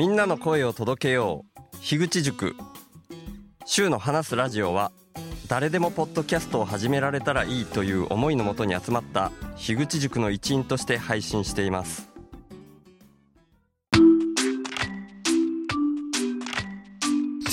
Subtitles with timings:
[0.00, 2.56] みんなの声を届けよう樋口塾
[3.66, 4.92] 週の話すラジオは
[5.46, 12.08] 誰でもポッドキャストを始められたらいいという思いのもとに集まった樋口塾の一員として配信しています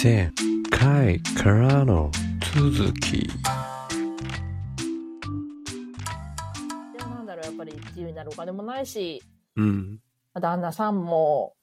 [0.01, 0.31] 前
[0.69, 2.09] 回からの
[2.55, 3.29] 続き。
[6.97, 9.21] なんだろう、やっぱり自由になるお金もないし、
[9.57, 9.99] うん。
[10.33, 11.56] 旦那さんも、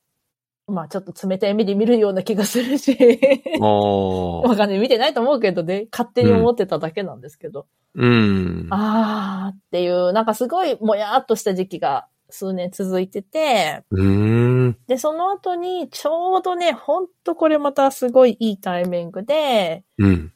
[0.66, 2.96] まあちょっと冷たい目で見るような気がするし。
[3.60, 8.66] わかんない、見てないと思うけどね、勝手に思ってただけなんですけど、うん。
[8.70, 14.78] あーっていう、なんかすごいもやっとした時期が数年続いてて、うーん。
[14.86, 20.32] で、その後にちょうどね、ほんとこれまたすごいいいタイミングで、うん。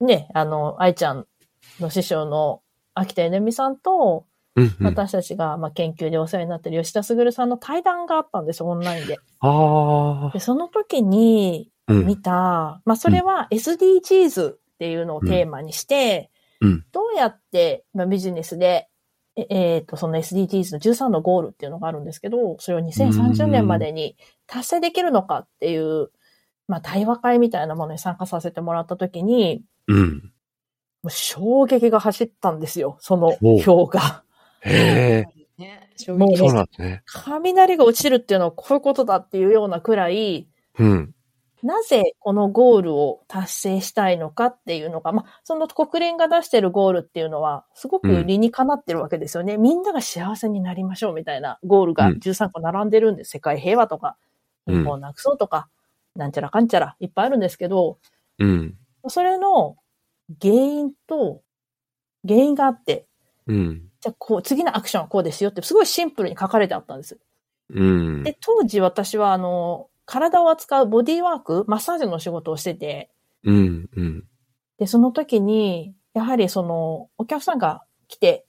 [0.00, 1.26] ね、あの、愛ちゃん
[1.78, 2.62] の師匠の
[2.94, 4.24] 秋田えねみさんと、
[4.56, 4.76] うん。
[4.80, 4.86] うん。
[4.86, 9.18] 私たちが、まあ、研究でお世話になってる吉田茂さんの対談があったんですよ、オンラインで。
[9.40, 11.94] あで、その時にー。
[11.94, 12.06] うん。
[12.06, 16.30] 見た、まあ、それは SDGs っていうのをテーマにして、
[16.60, 16.84] うん。
[16.92, 18.88] どうやって、まあ、ビジネスで、
[19.36, 26.10] ええーと、その SDGs の13のゴールっていうのがあるんですけど、それを2030年までに達成できるのかっていう、
[26.68, 30.32] まあ、対話会みたいなものに参加させてもらった時に、うん。
[31.02, 34.24] もう衝撃が走ったんですよ、そのお表が。
[34.64, 37.02] ね、衝撃そうなんですね。
[37.06, 41.14] 雷が落ちるっていうのはこういうことだっていうようなくらい、うん。
[41.62, 49.58] なぜこのゴールを達成したいのかっていうのが、まあ、その国連が出してるゴールっていうのは、すごく理にかなってるわけですよね。
[49.58, 53.32] みんなが幸せになりましょうみたいなゴールがうん13個並んでるんです。
[53.32, 54.16] 世界平和とか、
[54.66, 55.68] うん貧困をなくそうとか、
[56.14, 57.98] なんちゃらかんちゃらいっぱいあるんですけど、
[58.38, 58.76] うん。
[59.08, 59.76] それの
[60.40, 61.42] 原因と、
[62.26, 63.06] 原因があって、
[63.46, 63.89] うん。
[64.00, 67.18] じゃあこう、次のアクションはこうですよって、すごいシンプルに書かれてあったんです。
[67.68, 68.22] うん。
[68.22, 73.10] で、当時私はあの、体を扱うボディーワーク、マッサージの仕事をしてて、
[73.44, 73.88] うん。
[73.94, 74.24] うん。
[74.78, 78.46] で、その時に、やはりその、お客さんが来て、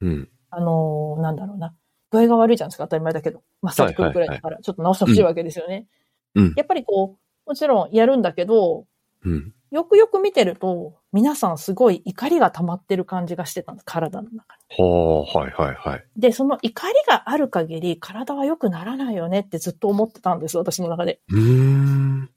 [0.00, 0.28] うん。
[0.50, 1.74] あの、なんだろうな、
[2.10, 3.42] 具合が悪いじゃないですか、当たり前だけど。
[3.60, 5.86] マッサージ来るくらいだから、ちょっと直してほしいわけですよね。
[6.34, 6.54] うん。
[6.56, 8.86] やっぱりこう、もちろんやるんだけど、
[9.24, 9.54] うん。
[9.72, 14.76] よくよく見てると、皆さんすごい怒りが溜まってる感じがしてたんです、体の中に。
[14.76, 16.04] ほー、はいはいはい。
[16.14, 21.22] で、その怒りがある限り、体は良くならないよねってずっと思ってたんです、私の中で。
[21.30, 22.30] うーん。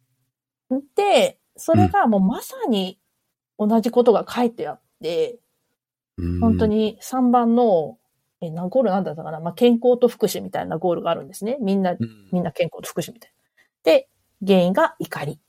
[0.95, 2.99] で、それがもうまさに
[3.59, 5.37] 同じことが書いてあって、
[6.17, 6.65] うん本当。
[6.67, 7.97] に3番の、
[8.39, 11.57] え、何ゴールなんだったかなまあ、健康と福祉みたいなゴールがあるんですね。
[11.59, 11.97] みんな、
[12.31, 13.91] みんな健康と福祉みたいな。
[13.91, 14.07] で、
[14.45, 15.41] 原因が怒り。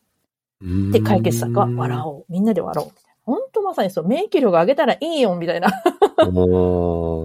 [0.63, 2.03] で、解決策は笑う。
[2.07, 2.25] おう。
[2.29, 2.93] みんなで笑おう。
[3.25, 5.69] 本当まさにそう、免疫力上げたらいいよ、みたいな。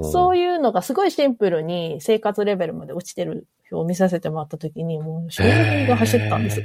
[0.03, 6.63] そういうのがすごいシンプルに生活レベルまで落ちてる表を見させてもらった時に、もう衝撃が走ったんです。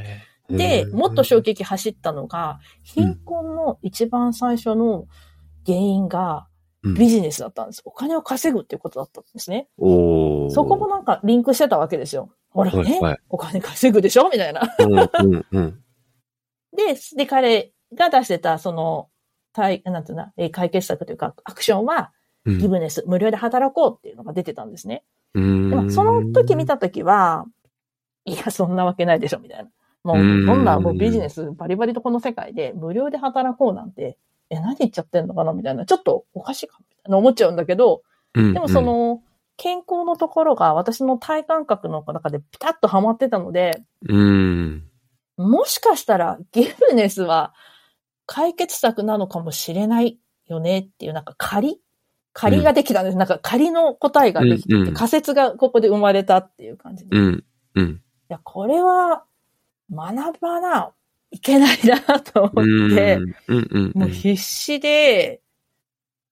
[0.49, 5.06] で、もっと衝撃走ったのが、貧困の一番最初の
[5.66, 6.47] 原因が
[6.97, 7.83] ビジネスだったんです。
[7.84, 9.69] お金を稼ぐっていうことだったんですね。
[9.78, 12.31] そこもなんかリンクしてたわけですよ。
[12.50, 14.31] ほらね、はいはいお金稼ぐでしょ？
[14.33, 14.62] みたいな。
[14.78, 15.81] うんうんうん。
[16.76, 19.09] で、で、彼が出してた、その、
[19.53, 22.12] 対、なんていうの、えー解決策というか、アクションは、
[22.44, 25.03] うんギブネス、無料で働こうっていうのが出てたんですね。
[25.34, 27.47] でも、その時見た時は、
[28.25, 29.70] いや、そんなわけないでしょ、みたいな。
[30.04, 34.16] もう、うんこんなもうビジネスバリバリとこの世界で無料で働こうなんて、
[34.50, 35.84] え、何言っちゃってんのかなみたいな。
[35.86, 38.03] ちょっとおかしいかみたいな思っちゃうんだけど、
[38.34, 39.22] うんでもそ、の、
[39.56, 44.84] 健康のところが私の体感覚の中でピタッとハマってたので、うん。
[45.36, 47.54] もしかしたらギブネスは
[48.26, 51.80] 解決策なのかもしれないよねっていう、なんか仮？
[52.32, 53.16] 仮ができたんです。
[53.16, 57.16] なんか仮の答えができてて、うんうん仮説がここで生まれたっていう感じで。
[57.16, 57.44] いうん。
[57.74, 58.02] うん。
[58.28, 59.24] や、これは
[59.91, 60.92] 学ばな
[61.30, 63.18] いけないなと思って、
[63.48, 63.92] うんうん。
[63.94, 65.41] もう必死で、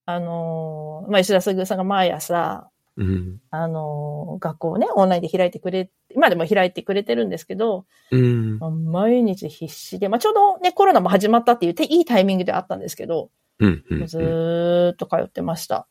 [0.07, 3.41] あのーまあ、石田すぐさんが毎朝、うん。
[3.51, 8.59] あのー学校をね、オンラインで開いてくれ、今でも開いてくれてるんですけど、うん。
[8.91, 13.85] 毎日必死で、まあ、ちょうどね、コロナも始まったっていうていいタイミングであったんですけど、うん。
[13.91, 14.07] うん。
[14.07, 15.87] ずーっと通ってました。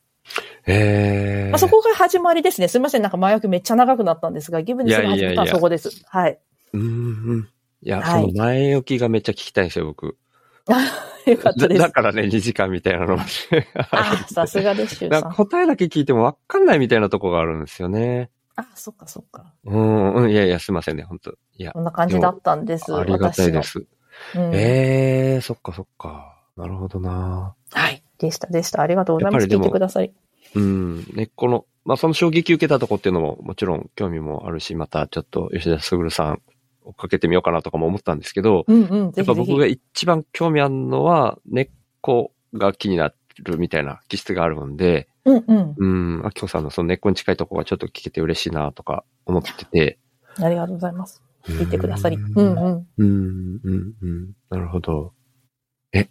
[0.66, 1.50] ええ。
[1.50, 2.68] まあ、そこが始まりですね。
[2.68, 5.90] すみません、なんか前置きめっちゃ長くなったんですが、ギブネスが始まったのはそこです。
[6.06, 6.38] はい。
[6.72, 6.84] うんう
[7.36, 7.48] ん。
[7.82, 10.16] いや、はいその前置きがめっちゃ聞きたいんですよ、僕。
[11.26, 11.80] よかっただです。
[11.80, 13.24] だからね、2時間みたいなのが。
[13.90, 15.30] あ、さすがです、シュウなんさん。
[15.30, 18.30] か答えだけ聞いても分かんないみたいなとこがあるんですよね。
[18.56, 19.52] あ、そっかそっか。
[19.64, 22.94] うん、うん、いやいや、すいませんね、本当いや、こんな感じだったんです。
[22.94, 23.86] ありがたいです。
[24.36, 26.40] うん、ええー、そっかそっか。
[26.56, 27.54] なるほどな。
[27.72, 28.02] はい。
[28.18, 28.80] でした、でした。
[28.80, 29.46] ありがとうございます。
[29.46, 30.12] 聞いてください。
[30.54, 31.04] うん。
[31.14, 36.42] 根っこの、まあ、その衝撃受けたとこっていうのももちろん興味もあるし、またちょっと吉田卓さん
[36.84, 39.12] 追っかけてみようかなとかも思ったんですけど、うんうん。
[39.16, 41.68] やっぱ僕が一番興味あるのは、根っ
[42.00, 45.74] こが気になるみたいな気質があるんで、うんうん。
[45.76, 49.98] うん、あきこさんのその根っこに近いところがちょっと聞けて嬉しいなとか思ってて。
[50.42, 51.22] ありがとうございます。
[51.46, 52.16] 聞いてくださり。
[52.16, 52.86] ううんんうん。
[52.98, 54.32] うん、うん、うん。
[54.50, 55.12] なるほど。
[55.92, 56.08] え、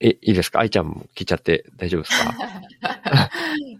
[0.00, 0.60] え、いいですか？
[0.60, 2.34] 愛ちゃんも聞いちゃって大丈夫ですか？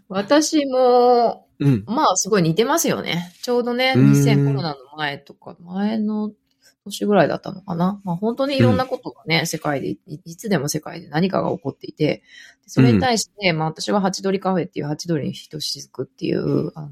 [0.08, 1.84] 私も、うん。
[1.86, 3.32] まあ、すごい似てますよね。
[3.42, 6.32] ちょうどね、うん2000コロナの前とか、前の
[6.84, 8.00] 年ぐらいだったのかな。
[8.04, 12.22] まあ、本当にいろんなことがね、世界で、いいつでも世界で何かが起こっていて、
[12.66, 16.88] それに対して、まあ、私はハチドリカフェっていうハチドリに人しずくっていう、あの、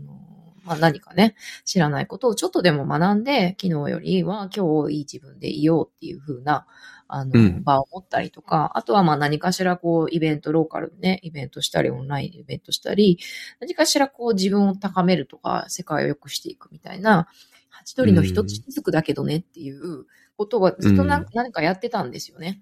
[0.67, 6.67] まあ、何かね、知らないことをちょっとでも学んで、昨日よりは今日いい自分でいようっていう風な、
[7.09, 7.63] あの、うん。
[7.63, 13.19] 場を持ったりとか、あとはまあ何かしらこう、イベント、ローカルでね、イベントしたり、オンラインでイベントしたり、
[13.61, 17.29] 何かしらこう自分を高めるとか、世界を良くしていくみたいな、
[17.71, 22.61] ハチドリの一つずくだけどねっていうことはずっと何かやってたんですよね。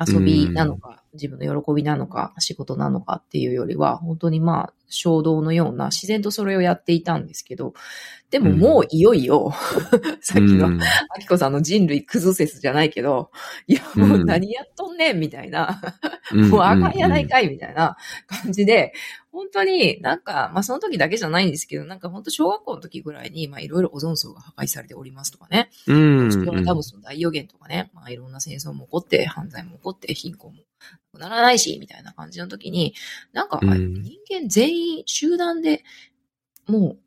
[0.00, 7.74] 遊びなのか、自分の喜びなのか、仕事なのかっていうよりは、本当にまあ、衝動のような、自然とそれをやっていたんですけど、
[8.30, 9.52] でももういよいよ、
[10.20, 10.82] さっきのうん。
[10.82, 13.30] アキコさんの人類クズ説じゃないけど、
[13.68, 15.80] いや、もう何やっとんねんみたいな、
[16.32, 18.92] もうあかんやないかいみたいな感じで、
[19.34, 25.92] 本当になんか、まあその時だけじゃないんですけど、なんか本当小学校の時ぐらいに、まあいろいろオゾン層が破壊されておりますとかね、う
[26.26, 26.32] ん。
[26.32, 32.94] ストラダムスの大予言とかね、まあいろんな戦争も起こって、犯罪も起こって、貧困もならないし、みたいな感じの時に、
[33.32, 35.82] なんか、うん人間全員集団で
[36.68, 36.98] もう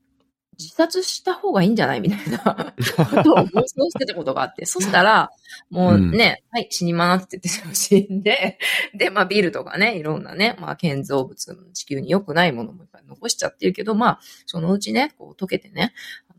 [0.59, 2.01] 自殺した方がいいんじゃない？
[2.01, 2.73] みたいな。
[3.09, 5.29] ことを妄想してたことがあって、そしたら、
[5.69, 8.57] もうね、はい、死にますって言って死んで、
[8.95, 15.93] で、まあビルとかね、いろんなね、まあ建造物、地球に良くないものもいっぱい残しちゃってるけど、まあ、そのうちね、こう溶けてね、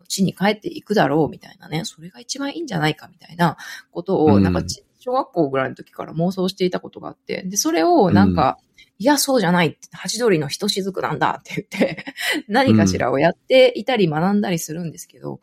[0.08, 3.56] 地に帰っていくだろうみたいなね、それが一番いいんじゃないかみたいな
[3.90, 4.42] ことを、うん。
[4.42, 8.58] なんかち小学校ぐらいの時から妄想していたことがあって、で、それをなんか、
[8.98, 9.68] いや、そうじゃない。
[9.68, 12.04] って、ハチドリのひとしずくなんだって言って、
[12.48, 15.40] 何かしらをやっていたり学んだりするんですけど、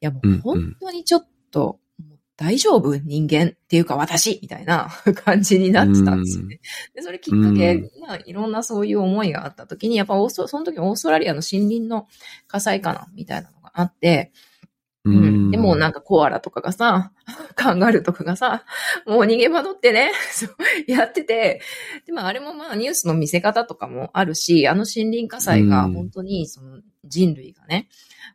[0.00, 0.40] いやもうんううん。
[0.40, 1.80] 本当にちょっと、
[2.36, 4.90] 大丈夫人間っていうか私みたいな
[5.24, 6.60] 感じになってたんですよね。
[6.94, 7.90] で、それきっかけ、うん。
[8.00, 12.06] まあいろんなそういう思いがあった時に、やっぱオースト、その時オーストラリアの森林の
[12.46, 14.32] 火災かなみたいなのがあって、
[15.08, 15.50] ううん。
[15.50, 17.12] でもなんかコアラとかがさ、
[17.54, 18.64] カンガルーとかがさ、
[19.06, 20.12] もう逃げ惑ってね、
[20.86, 21.60] やってて、
[22.06, 25.94] でもあれもまあニュースの見せ方とかもあるし、あの森林火災がうん。
[25.94, 27.88] 本当にその人類がね、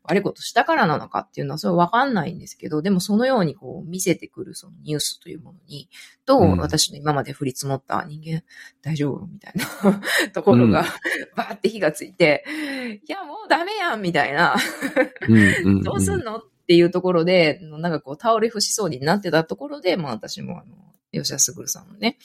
[0.03, 5.89] 悪いことしたからなのかっていうのはそれわかんないんですけど、でもそのようにこう見せてくるそのニュースというものに、
[6.25, 6.57] とうん。
[6.57, 8.43] 私の今まで降り積もった人間
[8.81, 10.01] 大丈夫みたいな
[10.33, 10.85] ところが、うん。
[11.35, 12.43] バーって火がついて、
[13.07, 14.55] いやもうダメやんみたいな、
[15.83, 20.75] どうすんのっていうところで、なんかこう倒れ伏しそうになってたところで、まあ私もあの、
[21.13, 22.17] 吉田卓さんのね、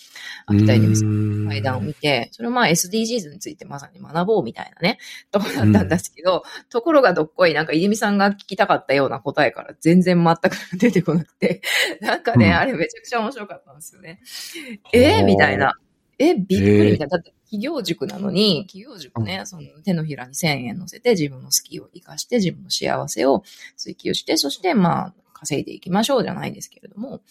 [0.46, 4.99] 秋田犬さんの対談を見て、それをまあ SDGs についてまさに学ぼうみたいなね、
[5.31, 11.61] ところだったんですけど、ところがどっこい、なんか、いみさんが聞きたかったような答えから全然全く出てこなくて、
[12.00, 14.20] なんかね、うんあれめちゃくちゃ面白かったんですよね。
[14.93, 15.75] えー、みたいな。
[16.18, 17.16] え、びっくりみたいな。
[17.16, 23.42] だって、企業塾なのに、企業塾ね、その手のひらに1000円乗せて自分の好きを活かして自分の幸せを
[23.76, 27.22] 追求して、そしてまあ、稼いでいきましょうじゃないですけれども、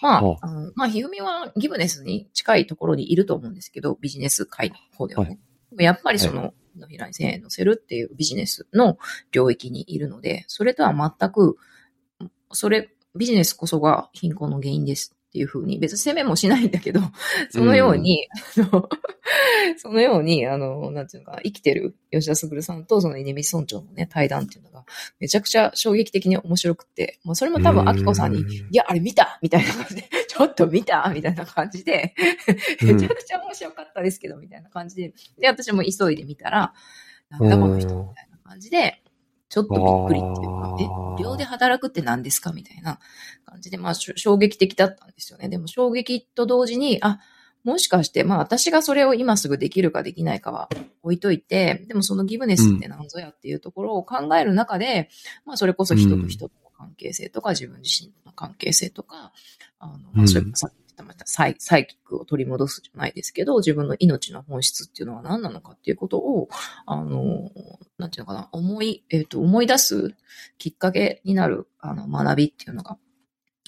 [0.00, 5.38] まはあ、あのまあ、ひふみはギブネスに近いところにいると思うんですけど、ビジネス界の方ではね。
[5.76, 5.84] はい。
[5.84, 8.98] やっぱりその、手のひらに1000円乗せるっていうビジネスの
[9.32, 11.56] 領域にいるので、それとは全く、
[12.52, 17.00] それ、ビジネスこそが貧困の原因ですっていうふうに、別に責めもしないんだけど、
[17.50, 18.88] そのように、あの
[19.76, 24.86] そのように、あの、なんていうのかな、生きてる吉田卓さんとその稲見村長のね、対談っていうのが、
[25.20, 32.14] めちゃくちゃ衝撃的に面白くて、もうそれも多分、アキコさんに、うんいや、あれ見たみたいな感じで、 ちょっと見たみたいな感じで、
[32.82, 32.94] うん。
[32.94, 36.72] めちゃくちゃ面白かったですけど、みたいな感じで、で、私も急いで見たら、
[37.28, 39.02] なんだこの人、みたいな感じで、
[39.48, 42.98] ちょっとびっくりっていうか、え、無料で働くって何ですかみたいな
[43.46, 45.48] 感じで、まあ、衝撃的だったんですよね。
[45.48, 47.20] でも衝撃と同時に、あ、
[47.64, 50.68] もしかして、まあ私がそれを今すぐできるかできないかは
[51.02, 55.10] 置いといて、でもそのギブネスって何ぞやっていうところを考える中で、
[55.44, 59.32] まあそれこそ人と人との関係性とか、自分自身との関係性とか、
[59.78, 66.48] あの、まあそれこそさっき言ったまたサイサイキックを取り戻すじゃないですけど、自分の命の本質っていうのは何なのかっていうことを、
[66.86, 67.50] あの、
[67.98, 70.14] なんていうのかな、思い、えっ、と、思い出す
[70.58, 72.98] きっかけになる、あの、学びっていうのが、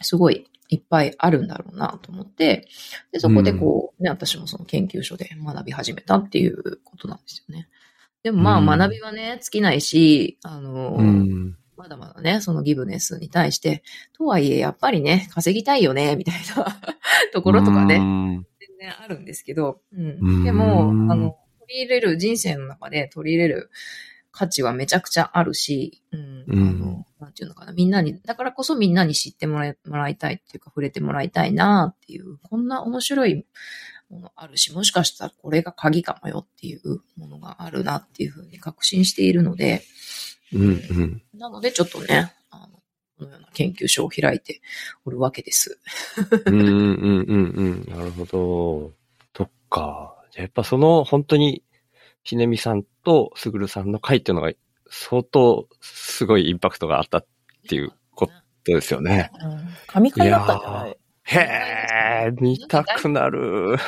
[0.02, 2.68] すごいいっぱいあるんだろうなと思って、
[3.12, 7.68] で、そこでこう、ね、私もその研究所で学び始めたっていうことなんですよね。
[8.22, 11.56] でもまあうん学びはね、尽きないし、あの、うん。
[11.80, 13.82] まだまだね、そのギブネスに対して、
[14.12, 16.78] とはいえ、やっぱりね、稼ぎたいよね、みたいな
[17.32, 18.46] ところとかね、ね。
[18.60, 19.96] 全然あるんですけど、う。
[19.96, 23.70] うんんでも、あの、取り入れる、人生の中で取り入れる
[24.30, 26.44] 価値はめちゃくちゃあるし、うん。
[26.48, 33.46] うんあの、なんていうのかな、みんなに、だからこそみんなに知ってもらいもらいたいっていうか、触れてもらいたいなっていう、こんな面白い
[34.10, 39.82] ものあるし、もしかしたらこれが鍵かもよっていうものがあるなっていうふうに確信しているので、
[40.54, 41.22] うんうん。
[41.34, 42.68] なのでちょっとね、あの、
[43.18, 44.60] このような研究所を開いて
[45.04, 45.78] おるわけです。
[46.46, 47.94] うんうんうんうん。
[47.96, 48.92] なるほど。
[49.36, 50.16] そっか。
[50.32, 51.62] じゃあやっぱその本当に、
[52.22, 54.52] ひねみさんとすぐるさんの回っていうのが
[54.90, 57.26] 相当すごいインパクトがあったっ
[57.68, 58.32] ていうこと
[58.64, 59.30] ですよね。
[59.42, 59.68] うん。
[59.86, 60.96] 神回だったんじゃない？
[61.22, 61.38] へ
[62.26, 63.78] え、見たくなる。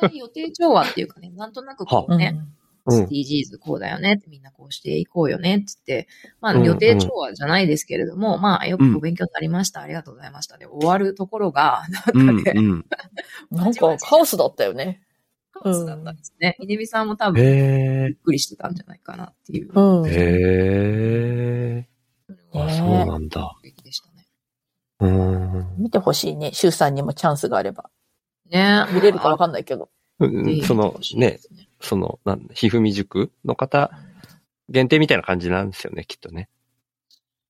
[0.00, 2.55] 大体予定調和っていうかね、なんとなくこうね、うん。
[2.86, 6.08] SDGs こうだよねってみんなこうしていこうよねって言って、
[6.40, 11.82] まあうん予定調和じゃないですけれども、まあよくお勉強になりました、ありがとうございましたで終わるところが、
[12.14, 12.60] うなんかね。
[13.50, 15.02] なんかカオスだったよね。
[15.52, 16.56] カオスだったんですね。
[16.60, 19.72] 稲見さんも多分へびっくりしてたんじゃないかなっていう。
[19.72, 20.06] うん。
[20.06, 20.10] え。
[20.10, 20.16] へ
[21.78, 21.88] え。
[22.52, 23.56] あ、そうなんだ。
[23.82, 24.26] でしたね。
[25.00, 25.82] うん。
[25.82, 26.52] 見てほしいね。
[26.52, 27.90] シュウさんにもチャンスがあれば。
[28.50, 29.90] ね見れるかわかんないけど。
[30.18, 31.38] うんそのね、、
[31.80, 33.90] その、なんひふみ塾の方
[34.68, 36.48] 限定みたいな感じなんですよね、きっとね。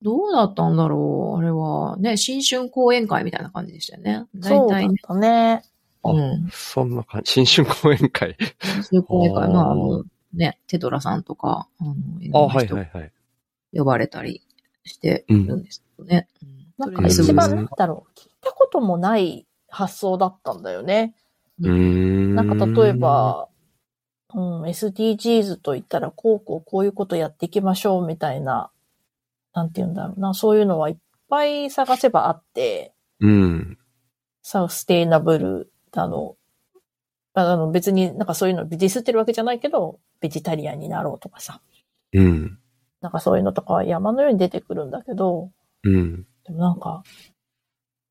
[0.03, 4.27] どうだったんだろうあれは、ね、新春講演会みたいな感じでしたよね。
[4.41, 4.95] そうだっ大体ね。
[5.03, 5.63] たね。
[6.03, 6.49] あうん。
[6.53, 7.45] そんな感じ。
[7.45, 8.37] 新春講演会。
[8.61, 10.05] 新春講演会、まあ、あの、
[10.35, 13.13] ね、テドラさんとか、あの、いあ、はいはいはい。
[13.73, 14.43] 呼ばれたり
[14.85, 16.29] してるんですけどね。
[16.43, 18.19] うんなんか一番なんだろう。
[18.19, 21.15] 聞いたこともない発想だったんだよね。
[21.61, 22.35] うーん。
[22.35, 23.49] なんか例え、ば、
[24.37, 28.71] うん、SDGs と言ったら、こうこうこういうことやっていきましょうみたいな、
[29.55, 30.97] なんて言うんだろうな、そういうのはいっ
[31.31, 33.79] ぱい探せばあって、うん。
[34.43, 36.37] サステイナブルだの、
[37.33, 41.63] あの別になんかそういうのディスってるわけじゃないけど、ベジタリアンになろうとかさ、
[42.13, 42.59] うん。
[43.01, 45.51] なんかそういうのとかは山のように出てくるんだけど、
[45.83, 46.27] うん。
[46.45, 47.03] でもなんか、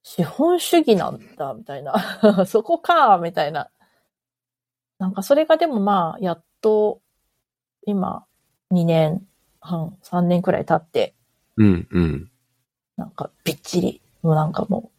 [0.01, 1.93] 資本主義なんだ、みたいな。
[2.47, 3.69] そこか、みたいな。
[4.99, 7.01] なんかそれがでもまあ、やっと、
[7.85, 8.25] 今、
[8.71, 9.25] 2年
[9.59, 11.15] 半、3年くらい経って、
[11.57, 11.87] うん。
[11.89, 12.31] うん。
[12.97, 14.91] なんかびっちり、もうなんかも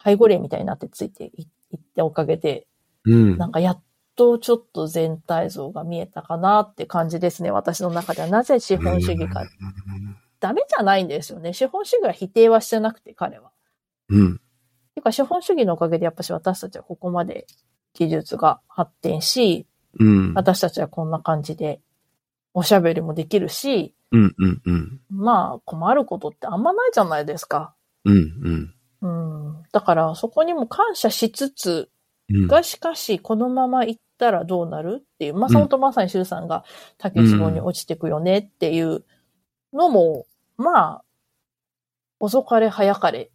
[0.00, 2.66] う、背後霊みたいになってついていいっておかげで、
[3.04, 3.36] うん。
[3.36, 3.82] なんかやっ
[4.16, 8.28] とちょっと全体像が見えたかなって感じですね、私の中では。
[8.28, 9.44] なぜ資本主義か。
[10.38, 11.52] ダメじゃないんですよね。
[11.52, 13.50] 資本主義は否定はしてなくて、彼は。
[14.08, 14.38] うん。
[14.96, 17.46] ていうか資本主義のおかげでやっぱし私たちはここまで
[17.96, 19.66] 技術が発展し、
[19.98, 20.34] うん。
[20.34, 21.80] 私たちはこんな感じで
[22.54, 24.34] おしゃべりもできるし、うん。
[24.38, 24.62] うん。
[24.64, 25.00] うん。
[25.10, 27.74] まあ困ることってあんまないじゃないですか。
[28.04, 28.16] うん。
[29.02, 29.56] うん。
[29.56, 29.62] うん。
[29.72, 31.90] だからそこにも感謝しつつ、
[32.28, 32.46] うん。
[32.46, 36.64] がしかしこのまま行ったらどうなるっていう、まあ、そのとまさに周さんが
[36.98, 39.04] 竹壺に落ちてくよねっていう
[39.72, 40.26] のも、
[40.56, 41.04] まあ、
[42.20, 43.30] 遅かれ早かれ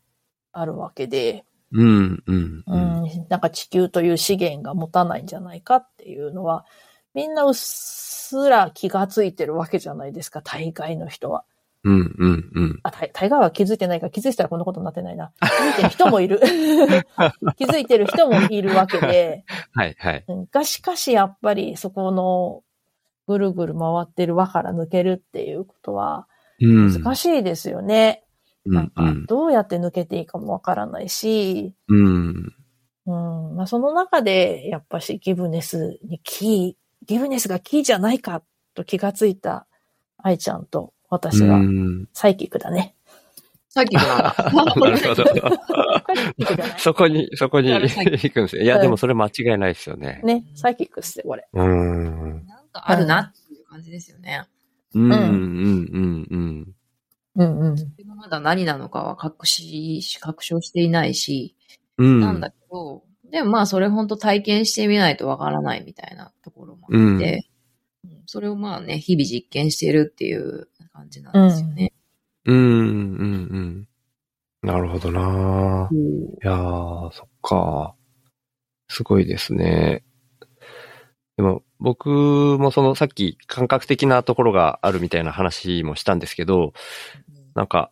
[0.52, 2.24] あるわけで、うん。
[2.26, 2.64] うん。
[2.68, 2.78] う。
[2.78, 6.66] ん、なんか地球という資源が持たないんじゃないかっていうのは、
[7.14, 11.46] みんなうっすら気がついてるわけじゃないですか、大概の人は。
[11.84, 12.16] うん。
[12.18, 12.52] うん。
[12.54, 12.80] うん。
[12.84, 15.32] あ、大大概は気づいてないから、気づいてたらこんなことになってないな。
[15.42, 16.40] 気づいてる人もいる。
[17.58, 19.96] 気づいてる人もいるわけで、はい。
[19.98, 20.24] はい。
[20.28, 22.64] うんがしかしやっぱりそこの
[23.28, 26.28] ぐるぐる回ってる輪から抜けるっていうことは
[26.62, 27.04] うん。
[27.04, 28.24] 難しいですよね。
[28.24, 28.31] うん。
[28.66, 32.54] なんかどうやって抜けていいかもわからないし、うん。
[33.08, 38.44] うんまあ、その中で、やっぱしギブネスにキー、ギブネスがキーじゃないか
[38.76, 39.66] と気がついた
[40.18, 42.96] 愛ちゃんと私はうんサイキックだね。
[43.68, 44.52] さっきのなんだ。
[44.76, 45.26] なるほど。
[45.26, 45.36] サイ
[46.36, 48.64] キックじゃないそこに、そこに行くんですよ。
[48.64, 50.22] いや、でもそれ間違いないですよね。
[50.24, 51.48] ね、サイキックっすよ、これ。
[51.54, 52.46] うん。
[52.48, 54.44] なんかあるなっていう感じですよね。
[54.94, 55.04] うん。
[55.04, 55.12] うん。
[55.14, 56.28] うん。
[56.30, 56.76] うん。
[57.36, 57.76] うんうん。
[57.76, 61.56] でもまだ何なのかは確し、確証していないし、
[61.98, 62.20] うん。
[62.20, 67.52] なんだけど、でもまあそれ本当体験してみないとわからないみたいなところもあって、うん
[68.26, 71.92] それをまあね、日々実験してるっていう感じなんですよね。
[72.46, 72.58] うん。
[72.58, 72.64] うん。
[72.64, 73.24] う
[73.60, 73.88] ん。
[74.62, 77.96] なるほどなうんいやー、そっか。
[78.88, 80.04] すごいですね。
[81.38, 82.10] でも、僕
[82.60, 86.74] もそのさっき感覚的なところがあるみたいな話もしたんですけど、
[87.56, 87.92] なんか、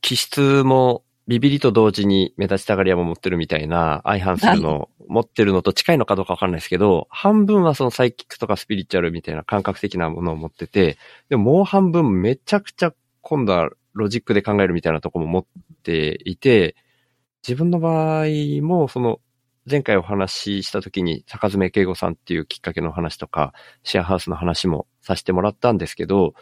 [0.00, 15.46] 気質もビビリと同時に目立ちたがり屋も持ってるみたいな相反するの持ってるのと近いのかどうかわかんないですけど、半分はそのサイキックとかスピリチュアルみたいな感覚的なものを持ってて、でももう半分めちゃくちゃ今度はロジックで考えるみたいなとこも持っ
[15.82, 16.76] ていて、
[17.46, 18.26] 自分の場合
[18.62, 19.20] も、その、
[19.70, 23.52] 前回お話しした時に、坂爪慶吾さんっていうきっかけの話とか、
[23.82, 26.34] シェアハウスの話もさせてもらったんですけど、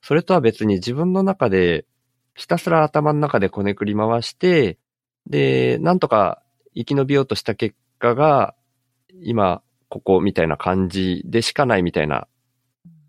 [0.00, 1.86] それとは別に自分の中で、
[2.34, 4.78] ひたすら頭の中でこねくり回して、
[5.26, 6.42] で、なんとか
[6.74, 8.54] 生き延びようとした結果が、
[9.22, 12.26] 今、ここみたいな感じでしかないみたいな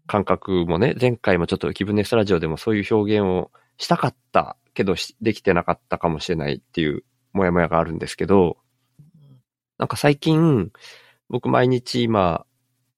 [0.06, 8.58] 感覚もね、前回もちょっと気分ネスラジオでもそういう表現をしたかったけどできてなかったかもしれないっていうもやもやがあるんですけど、
[9.78, 10.72] なんか最近、
[11.30, 12.46] 僕毎日今、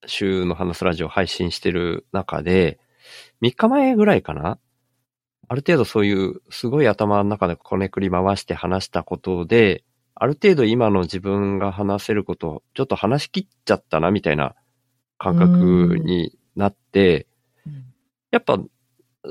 [0.07, 2.79] 週の話すラジオ配信してる中で、
[3.41, 4.57] 3日前ぐらいかな
[5.47, 9.83] ある程度そういうすごい頭の中でこねくり回して話したことで、
[10.15, 14.55] ある程度今の自分が話せることをちょっと話し切っちゃったなみたいな
[15.17, 17.27] 感覚になって、
[18.31, 18.59] やっぱ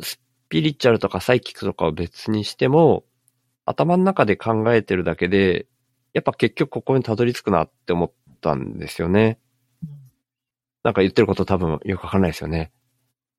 [0.02, 3.04] スピリチュアルとかサイキックとかを別にしても、
[3.64, 5.66] 頭の中で考えてるだけで、
[6.12, 9.38] やっぱ結局ここにたどり着くなって思ったんですよね。
[10.83, 12.71] なんか言ってること多分よくわかんないですよね。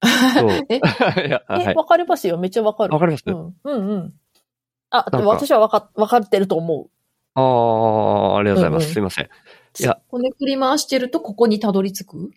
[0.70, 0.80] え。
[1.76, 2.38] わかりますよ。
[2.38, 2.94] めっちゃわかる。
[2.94, 3.24] わかります？
[3.28, 3.56] うん。
[3.64, 4.14] うんうん。
[4.90, 6.90] あ、私はわか、わかってると思
[7.36, 8.84] ああ、ありがとうございます。
[8.84, 9.26] うんうんすいません。
[9.26, 12.32] いや、こねくり回してるとここにたどり着く？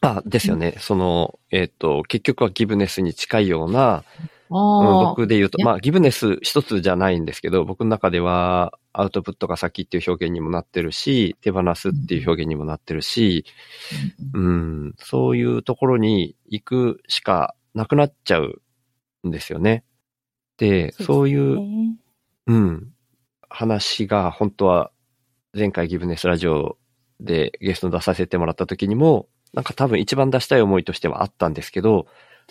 [0.00, 0.76] あ、ですよね。
[0.78, 4.04] その、えっ、と、結局はギブネスに近いような、
[4.50, 4.54] う。
[4.54, 13.44] 僕で言うと、ねまあ、ギブネス一つじゃないんですけど、僕の中では、アウトプットが先っていう表現にもなってるし、手放すっていう表現にもなってるし、
[14.34, 18.60] うん、そういうところに行くしかなくなっちゃう
[19.24, 19.84] んですよね。
[20.56, 21.04] で、う。
[21.04, 21.96] そういう、ね
[22.48, 22.92] うん。
[23.48, 24.90] 話が本当は
[25.56, 26.76] 前回ギブネスラジオ
[27.20, 32.06] でゲスト出させてもらった時にも、なんか多分一番出したい思いとしてはあったんですけど、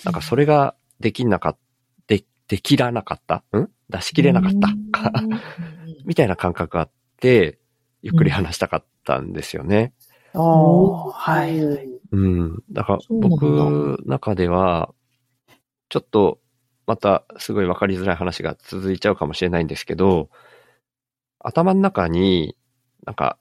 [0.06, 1.60] なんかそれができなかった、
[2.08, 3.44] で、できらなかった？
[3.58, 3.70] ん？
[3.90, 4.52] 出し切れなかっ
[4.92, 5.12] た？
[5.12, 5.12] か
[6.06, 7.60] みたいな感覚があって、
[8.02, 9.94] ゆっくり話したかったんですよね。
[10.34, 11.60] ああ、はい。
[12.12, 12.64] うん。
[12.72, 14.94] だから僕の中では、
[15.90, 16.40] ちょっと
[16.86, 20.30] またすごいわかりづらい話が続いちゃうかもしれないんですけど、
[21.40, 22.56] 頭の中に、
[23.06, 23.38] なんか、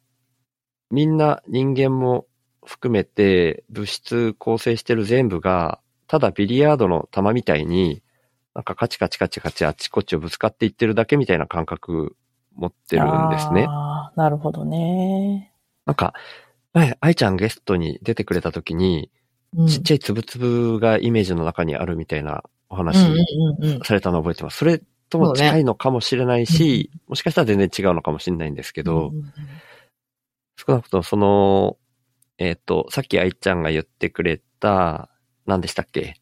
[0.90, 2.26] みんな人間も
[2.64, 8.02] 含めて物質構成してる全部が、ただビリヤードの球みたいに、
[8.56, 12.16] なんかカチカチカチカチあっちこっちをぶつかっていってるだけみたいな感覚
[12.54, 13.66] 持ってるんですね。
[13.68, 15.52] ああ、なるほどね。
[15.84, 16.14] なんか、
[16.72, 19.10] 前、愛ちゃんゲストに出てくれた時に、
[19.54, 19.66] うん。
[19.68, 22.98] ちっちゃいつぶつぶがイメージの中にあるみたいなお話
[23.84, 24.56] されたのを覚えてます。
[24.56, 29.32] それとも近いのかもしれないし、もしかしたら全然違うのかもしれないんですけど、うんうん
[30.58, 31.76] 少なくともその、
[32.38, 35.10] えっ、と、さっき愛ちゃんが言ってくれた、
[35.44, 36.14] 何でしたっけ？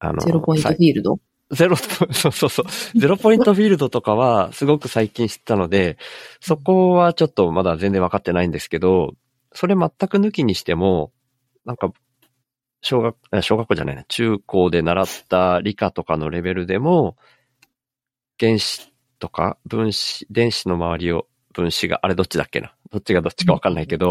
[0.00, 1.20] あの、ゼロポイントさフィールド？
[1.52, 1.76] ゼロ、
[2.12, 2.98] そうそうそう。
[2.98, 5.98] ゼロポイントフィールドとかはすごく最近知ったので、
[6.40, 9.14] そこはちょっとまだ全然分かってないんですけど、
[9.52, 11.12] それ全く抜きにしても、
[11.64, 11.92] なんか、
[12.80, 17.16] 小学、あ小学校じゃないな、中高で習った理科とかのレベルでも、
[18.40, 22.74] 原子とか分子、電子の周りを、分子が、あれどっちだっけな？
[22.90, 24.10] どっちがどっちか分かんないけど、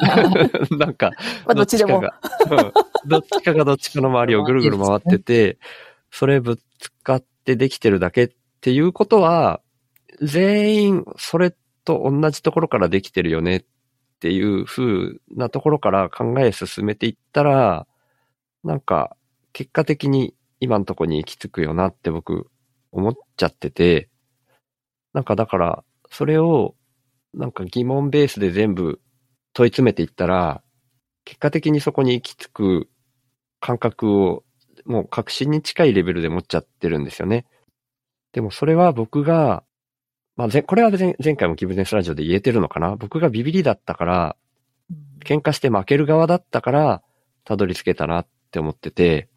[0.78, 1.10] なんか、
[1.46, 2.14] まあ、どっちかが、
[2.50, 2.72] うん。
[3.08, 5.58] どっちかがどっちかの周りをぐるぐる回ってて、
[6.12, 9.60] それぶつかってできてるだけっていうことは、
[10.20, 13.64] 全員それと同じところからできてるよねっ
[14.20, 17.86] ていう風なところから考え進めていったら、
[18.62, 19.16] なんか
[19.52, 22.46] 結果的に今のとこに行き着くよなって僕
[22.92, 24.10] 思っちゃってて、
[25.14, 26.74] なんかだから、それを
[27.32, 29.00] なんか疑問ベースで全部
[29.54, 30.62] 問い詰めていったら、
[31.24, 32.88] 結果的にそこに行き着く
[33.60, 34.44] 感覚を
[34.84, 37.46] もう確信に近いレベルで持っちゃってるんですよね。
[38.32, 39.62] でもそれは僕が、
[40.36, 42.96] まあ、ぜこれは前前回もギブネスラジオで言えてるのかな。
[42.96, 44.36] 僕がビビリだったから、
[45.24, 47.02] 喧嘩して負ける側だったから、
[47.44, 49.28] たどり着けたなって思ってて、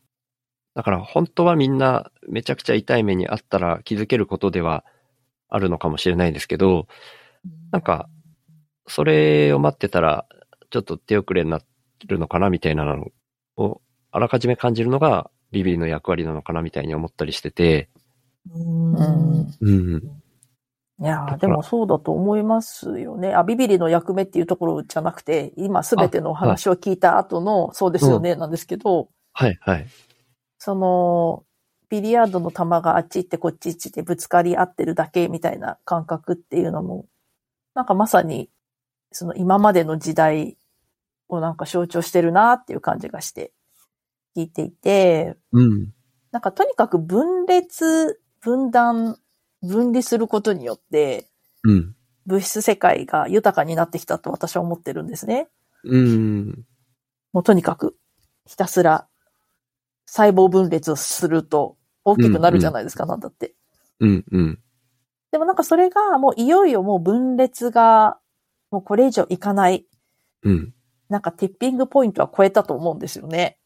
[0.73, 4.83] だから本当はみんなめちゃくちゃ痛い目にあったら気づけることでは
[5.49, 6.87] あるのかもしれないですけど、
[7.71, 8.09] なんか、
[8.87, 10.25] それを待ってたら、
[10.69, 11.61] ちょっと手遅れにな
[12.07, 13.11] るのかなみたいなの
[13.57, 13.81] を、
[14.11, 17.87] あらかじめ感じるのがビビリの役割なのかなみたいに思ったりしてて、
[18.53, 19.47] うん。
[19.61, 20.03] うん。
[20.99, 23.33] いやーでもそうだと思いますよね。
[23.33, 29.87] あ、ビビリの役目っていうところじゃなくて、今すべてのお話を聞いた後の、そうですよね、なんですけど、はい、はい。
[30.57, 31.43] その、
[31.87, 37.05] ビリヤードの球があっち行ってこっち行ってぶつかり合ってるだけみたいな感覚っていうのも、
[37.75, 38.49] なんかまさに、
[39.13, 40.57] その今までの時代
[41.29, 43.51] をなんか象徴してるなっていう感じがして
[44.35, 45.93] 聞いていて、うん。
[46.31, 49.17] なんかとにかく分裂、分断、
[49.61, 51.29] 分離することによって、
[51.63, 51.95] うん。
[52.25, 55.47] 物質世界が豊かになってきたと私は思ってるんですね。
[55.83, 56.65] うん。
[57.33, 57.95] もうとにかく、
[58.47, 59.07] ひたすら
[60.05, 63.55] 細胞分裂をすると大きくなるじゃないですか、なんだって。
[63.99, 64.25] うん。
[64.31, 64.59] うん。
[65.31, 68.19] でもなんかそれがもういよいよもう分裂が
[68.71, 69.85] もうこれ以上いかない、
[70.43, 70.73] うん。
[71.09, 73.57] なんかティッピングポイントは超えたと思うんですよね。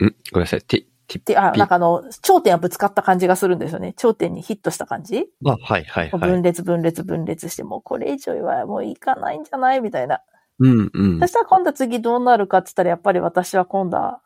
[0.00, 0.16] うん？
[0.32, 0.62] ごめんなさい。
[0.62, 3.94] ティ、ティで、あ、ピなんかあの、頂点はぶつかった感じがするんですよね。
[3.94, 6.20] 頂点にヒットした感じ、あ、はいはいはい。
[6.20, 10.20] 分裂分裂分裂して、もうこれ以上はもういかないんじゃないみたいな。
[10.60, 11.26] うんうんそ。
[11.26, 14.20] したら今度次どうなるかって言ったら、やっぱり私は今度は、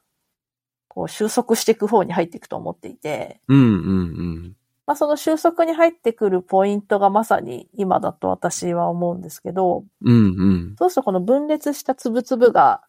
[0.88, 10.14] こう収束していく方に入っていくと思っていて、うんうんまあその収束に入ってくるポイントがまさに今だと私は思うんですけど、うん。
[10.14, 10.76] うんうん。
[10.76, 12.82] そうするとこの分裂したつぶつぶが、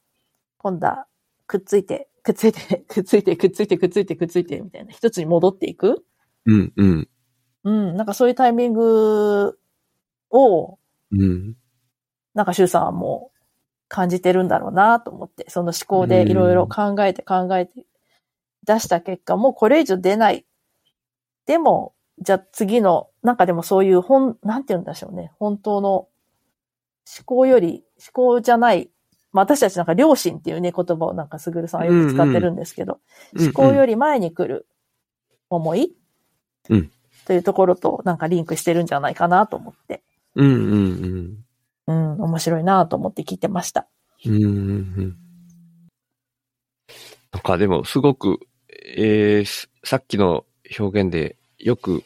[0.57, 1.05] 今度は
[1.47, 6.05] くっついて、くっついて、 くっついて、くっついて、くっついて、くっついて、みたいな、一つに戻っていく。
[6.45, 7.09] うんうん。
[7.65, 9.57] うん、なんかそういうタイミング
[10.29, 10.79] を、
[11.11, 11.55] うん。
[12.33, 13.39] なんかシュウさんはもう
[13.87, 17.85] 感じてるんだろうなと思って、その思考でいろいろ考えて考えて
[18.65, 20.45] 出した結果、もうこれ以上出ない。
[21.45, 25.31] でも、じゃあ次の、なんかでもそういう本、なんて言うんでしょうね。
[25.39, 26.09] 本当の思
[27.25, 28.89] 考より、思考じゃない。
[29.33, 32.99] まあ私たちなんか良心っていうね言葉をなんかすぐるさんはよく使ってるんですけど、
[33.37, 34.67] 思考より前に来る
[35.49, 35.93] 思い、
[36.69, 36.91] うん
[37.25, 40.03] というところとなんかリンクしてるんじゃないかなと思って。
[40.35, 41.37] うんうん
[41.85, 43.87] うん、面白いなと思って聞いてました。
[44.25, 44.35] うん。
[44.35, 44.55] うんうんう
[45.01, 45.17] ん。
[47.31, 48.39] なんかでもすごく、
[48.95, 50.45] えー、すさっきの
[50.77, 52.03] 表現でよく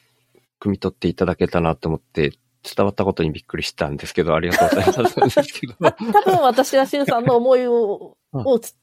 [0.60, 2.34] 汲み取っていただけたなと思って、
[2.76, 5.16] 伝わったことにびっくりしたんですけど、ありがとうございます。
[6.12, 8.76] 多分私はシュウさんの思いを、うんをつ、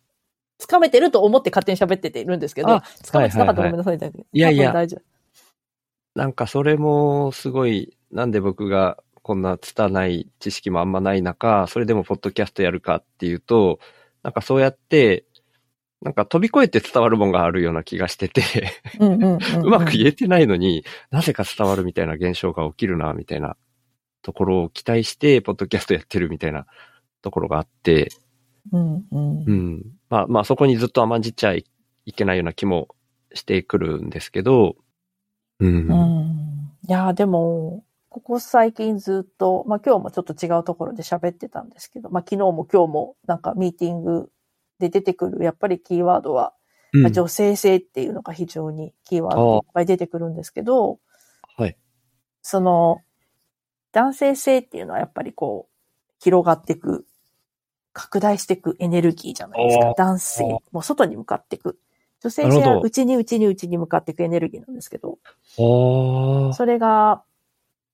[0.58, 4.26] つかめてると思って勝手に喋ってているんですけどあ、つかめてなかったらはいごめんなさい。
[4.32, 5.14] いやいや大丈夫。
[6.14, 13.80] なんかそれもすごい、なんで僕がこんな拙い知識もあんまない中、それでもポッドキャストやるかっていうと、
[14.22, 15.24] なんかそうやって、
[16.02, 18.42] なんか飛び越えて伝わるもんがあるような気がしてて、
[19.00, 23.56] うんうんうん、 うまく言えてないのになぜか伝わるみたいな現象が起きるな、みたいな
[24.24, 26.66] ところを期待して、ポッドキャストやってるみたいな
[27.22, 28.08] ところがあって、
[28.72, 29.82] うんうんうん。
[30.08, 31.64] まあまあそこにずっと甘んじっちゃい
[32.16, 32.88] けないような気も
[33.34, 34.76] してくるんですけど、
[35.60, 35.88] うん。
[35.88, 44.30] うんいやーでも、ここ最近ずっと、まあ今日もちょっと違うところで喋ってたんですけど、まあ昨日も今日もなんかミーティング
[44.78, 46.54] で出てくるやっぱりキーワードは、
[46.92, 50.98] うんまあ、女性性っていうのが非常にキーワードでいっぱい出てくるんですけど、
[51.56, 51.76] はい。
[52.42, 53.00] その、
[53.94, 57.06] 男性性っていうのはやっぱりこう、広がっていく、
[57.92, 59.94] 拡大していくエネルギーじゃないですか。
[59.96, 61.78] 男性、もう外に向かっていく。
[62.20, 65.18] 女性性は内に内に内に向かっていくエネルギーなんですけど。
[65.56, 67.22] それが、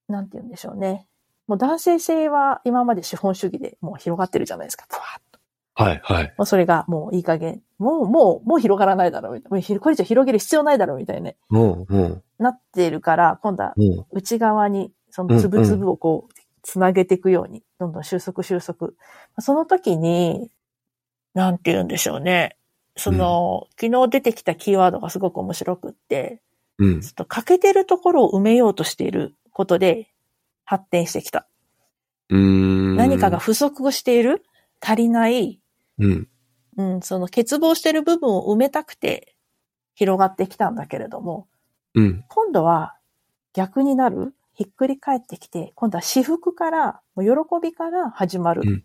[0.09, 1.07] なんて言うんでしょうね。
[1.47, 4.87] もう男性性は今まで資本主義でもう広がってるじゃないですか。
[4.89, 5.41] ブワーッと。
[5.75, 6.35] はい、はい。
[6.39, 9.57] もうそれがもういい加減、もう、もう、もう広がらないだろうみたいな。
[9.57, 18.91] もうひこれ以上広げる必要ないだろうみたいな、もう、もう、なってるから、今度はも内側にそのつぶつぶをこう、つなげていくように、どんどん収束収束。
[19.39, 20.51] その時に、
[21.35, 22.57] なんて言うんでしょうね。
[22.97, 26.43] その、昨日出てきたキーワードがすごく面白くって、
[26.79, 27.11] う、うんちょ。
[27.11, 30.11] っと欠けてるところを埋めようとしていることで
[30.65, 31.47] 発展してきた。
[32.29, 34.45] 何かが、不足している
[34.81, 35.61] 足りない、
[35.99, 36.29] うん。
[36.77, 39.35] うん、その欠乏している部分を埋めたくて
[39.95, 41.49] 広がってきたんだけれども、
[41.95, 42.25] うん。
[42.29, 42.97] 今度は
[43.53, 47.31] 逆になるひっくり返ってきて、今度は私服から、もう喜
[47.63, 48.61] びから始まる。
[48.63, 48.85] うん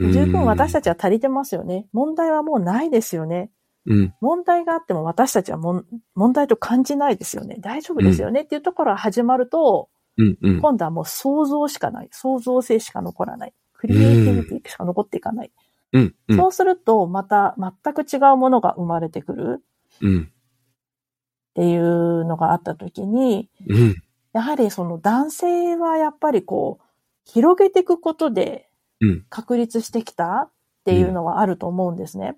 [0.00, 0.84] 十分私たち。
[0.84, 1.86] ちは足りてますよね。
[1.92, 3.50] 問題はもうないですよね。
[3.84, 4.14] うん。
[4.22, 5.84] 問題があっても私たちは問
[6.32, 7.56] 題と感じないですよね。
[7.60, 10.38] 大丈夫ですよね、っていうところが始まると、うん。
[10.40, 10.60] うん。
[10.62, 12.08] 今度はもう想像しかない。
[12.12, 13.52] 創造性しか残らない。
[13.74, 15.52] クリエイティビティしか残っていかない。
[15.92, 16.14] うん。
[16.28, 16.36] うん。
[16.38, 19.62] そうすると、また全く違うものが生まれてくる
[20.00, 20.22] うん。
[20.22, 23.96] っていうのがあったときに、うん。
[24.32, 26.84] やはりその男性はやっぱりこう、
[27.24, 29.24] 広げていくことでうん。
[29.30, 30.50] 確立してきたっ
[30.84, 32.36] ていうのはあると思うんですね。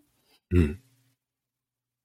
[0.51, 0.81] うん。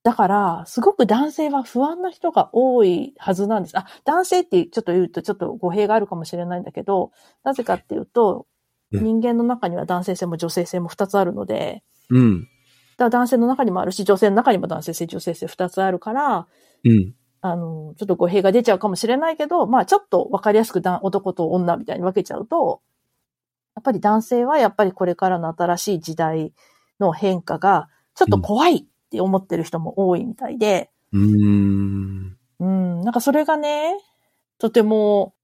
[0.04, 3.78] だから、すごく男性は不安な人が多いはずなんです。
[3.78, 7.12] あ、男性ってちょっと言うとちょっと語弊があるかもしれないんだけど、
[7.44, 12.44] なぜかっていうと、うん人間の中には男性性も女性性も二つあるので、うん。
[12.44, 16.48] だから男性の中にもあるし、女性の中にも男性性、女性性二つあるから、
[16.86, 17.14] うん。
[17.42, 22.82] あの、ちょっと語弊が出ちゃうかもしれないけど、まあちょっとわかりやすくだ男と女みたいに分けちゃうと、
[23.76, 26.54] やっぱり男性はやっぱりこれからの新しい時代
[27.00, 32.38] の変化がちょっと怖いって思ってる人も多いみたいで、うーん。
[32.60, 33.96] うん、なんかそれがね、
[34.58, 35.36] とても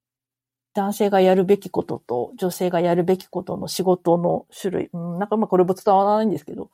[0.73, 6.71] 男性がやるべきことと女性がやるべきことの仕事の種類、うん、なんかまあこれも伝わらないんですけど、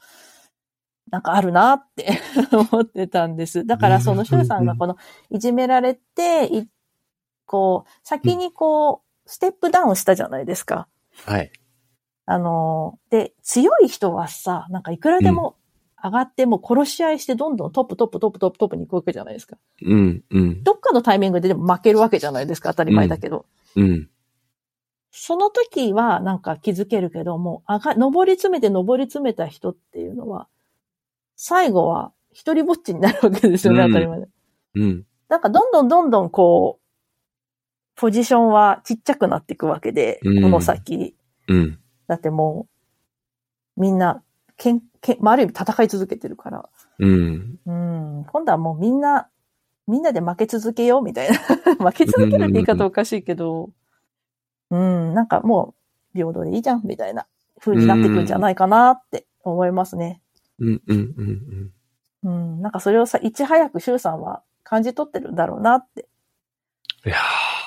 [1.11, 3.65] なんかあるなって 思ってたんです。
[3.65, 4.97] だからそのシュウさんがこの
[5.29, 6.67] いじめられて、い
[7.45, 10.87] こう、先にこう、ステップダウンしたじゃないですか。
[11.25, 11.51] はい。
[12.25, 15.55] あの、で、強い人はさ、なんかいくらでも
[16.03, 19.57] 上がっても殺し合いしてどんどんトップトップトップトップトップに行くわけじゃないですか。
[19.81, 23.45] うん、うん、どっかのタイミングででも負けるわけじゃないですか、当たり前だけど。
[23.75, 24.09] うん。
[25.11, 30.47] その時はなんか気づけるけども、上が、登り詰めて登り詰めた人っていうのは、
[31.41, 34.27] 最後は一人ぼっちになるわけですよね、うん当たり前で。
[34.75, 35.05] うん。
[35.29, 36.85] なんかどんどんどんどんこう、
[37.95, 41.15] ポジションはちっちゃくなっていくわけで、うんこの先。
[41.47, 41.79] うん。
[42.07, 42.67] だっても
[43.77, 44.21] う、みんな、
[44.57, 46.69] けん、けん、まあ、ある意味戦い続けてるから。
[46.99, 47.57] うん。
[47.65, 48.25] うん。
[48.25, 49.29] 今度はもうみんな、
[49.87, 51.37] みんなで負け続けようみたいな。
[51.79, 53.69] 負け続けるって言い方おかしいけど、
[54.71, 55.73] うん、なんかも
[56.13, 57.27] う平等でいいじゃんみたいな
[57.61, 60.21] 風になってくんじゃないかなって思いますね。
[60.59, 61.71] うん、うん、うん。
[62.23, 62.61] うん。
[62.61, 66.07] なんかそれをさ、いち早く周さんは感じ取ってるんだろうなって。
[67.05, 67.59] いやー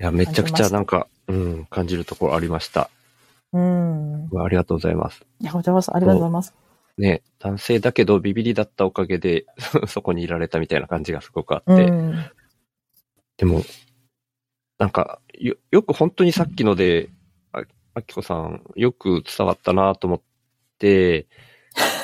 [0.00, 2.88] いや、めちゃくちゃなんか、うん、感じるところありました。
[3.52, 4.28] うん。
[4.38, 5.22] ありがとうございます。
[5.40, 5.94] いや、ございます。
[5.94, 6.54] ありがとうございます。
[6.96, 9.46] ね、男性だけどビビリだったおかげで、
[9.88, 11.72] そこにいられたみたいな感じがすごくあって。
[11.72, 12.30] うん。
[13.36, 13.62] でも、
[14.78, 17.10] なんか、よ、よく本当にさっきので、
[17.52, 17.62] あ、
[17.94, 20.24] あきこさん、よく伝わったなと思って、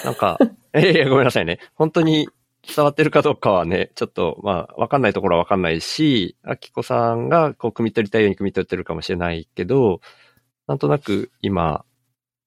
[0.05, 0.39] なんか、
[0.73, 1.59] えいや、ごめんなさいね。
[1.75, 2.29] 本当に
[2.67, 10.01] 伝わってるかどうかはね、ちょっと、まあ、わかんないところはわかんないし、あきこさんが、こう、汲み取りたいように汲み取ってるかもしれないけど、
[10.67, 11.85] なんとなく今、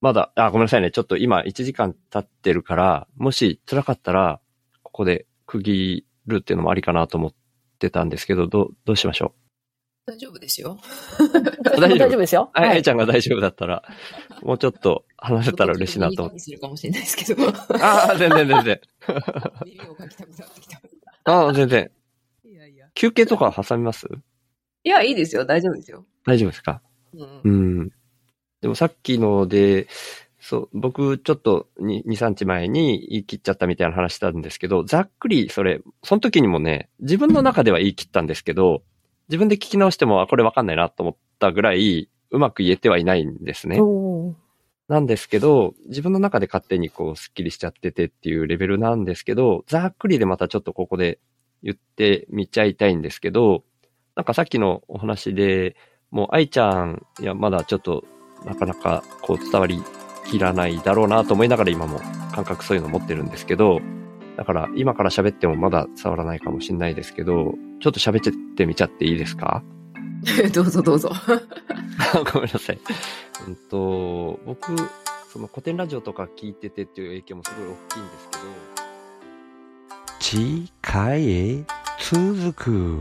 [0.02, 0.92] まだ、あ、ごめんなさいね。
[0.92, 4.42] ちょっと今1時間経ってるから、もし辛かったら、
[4.84, 7.34] ここで区切るっていうのもありかなと思っ
[7.80, 9.49] てたんですけど、どう、どうしましょう？
[10.10, 10.80] 大丈夫ですよ。
[11.64, 12.18] 大丈夫？
[12.18, 12.52] ですよ。
[12.56, 13.84] うあい、あいちゃんが大丈夫だったら、
[14.42, 16.36] もうちょっと話せたら嬉しいなと思って。
[16.36, 17.48] にするかもしれないですけど。
[17.80, 18.82] ああ、全然全然。
[21.26, 21.92] ああ、全然。
[22.44, 22.88] いやいや。
[22.96, 24.08] 休憩とか挟みます？
[24.84, 25.46] いや、いいですよ。
[25.46, 26.06] 大丈夫ですよ。
[26.26, 26.82] 大丈夫ですか？
[27.14, 27.50] うんう。
[27.84, 27.90] ん。
[28.62, 29.88] でもさっきので、
[30.42, 38.82] そう、僕ちょっと2、2 3日前に言い切っちゃったみたいな話したんですけど、ざっくりそれ、その時にもね、自分の中では言い切ったんですけど、
[39.30, 43.80] 自分で聞き直しても、あ、これわかんないなと思ったぐらい、うまく言えてはいないんですね。
[44.88, 51.20] なんですけど、自分の中で勝手にこう、スッキリしちゃっててっていうレベルなんですけど、ざっくりでまたちょっとここで
[51.62, 53.64] 言ってみちゃいたいんですけど、
[54.16, 55.76] なんかさっきのお話で、
[56.10, 58.04] もう愛ちゃん、いや、まだちょっと、
[58.46, 59.84] なかなかこう伝わり
[60.30, 62.00] きらないだろうなと思いながら今も
[62.34, 63.80] 感覚そういうの持ってるんですけど、
[64.40, 69.62] だから今から喋ってもまだ伝わらないかもしれないですけど、ちょっと喋ってみちゃっていいですか？
[70.54, 71.12] どうぞどうぞ。
[72.34, 72.80] ごめんなさい。
[73.48, 74.78] うんと、僕、
[75.28, 78.44] その古典ラジオとか聞いててっていう影響もすごい大きいんですけど、
[80.22, 81.66] 次回へ
[82.00, 82.98] 続く。